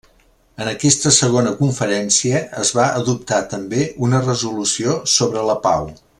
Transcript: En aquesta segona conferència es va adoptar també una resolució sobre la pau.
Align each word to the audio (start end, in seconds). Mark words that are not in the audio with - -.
En 0.63 0.69
aquesta 0.69 1.11
segona 1.17 1.51
conferència 1.59 2.41
es 2.63 2.73
va 2.79 2.87
adoptar 3.03 3.43
també 3.53 3.85
una 4.09 4.23
resolució 4.27 4.97
sobre 5.19 5.47
la 5.51 5.61
pau. 5.69 5.93